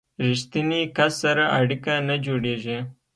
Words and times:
ریښتیني 0.27 0.81
کس 0.97 1.13
سره 1.23 1.43
اړیکه 1.59 1.93
نه 2.07 2.15
جوړیږي. 2.25 2.79